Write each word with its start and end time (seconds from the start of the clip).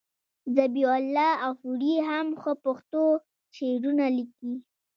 ذبیح 0.55 0.89
الله 0.99 1.31
غفوري 1.43 1.95
هم 2.09 2.27
ښه 2.41 2.53
پښتو 2.63 3.03
شعرونه 3.55 4.05
لیکي. 4.17 4.53